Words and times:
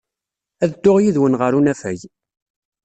Ad 0.63 0.69
dduɣ 0.73 0.97
yid-wen 0.99 1.37
ɣer 1.41 1.51
unafag. 1.59 1.99